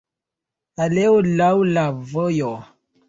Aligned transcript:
Aleo 0.85 1.19
laŭ 1.41 1.51
la 1.77 1.85
vojo. 2.15 2.51